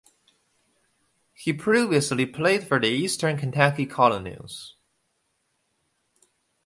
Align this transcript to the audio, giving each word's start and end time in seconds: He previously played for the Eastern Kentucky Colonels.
He 1.35 1.53
previously 1.53 2.25
played 2.25 2.67
for 2.67 2.79
the 2.79 2.87
Eastern 2.87 3.37
Kentucky 3.37 3.85
Colonels. 3.85 4.75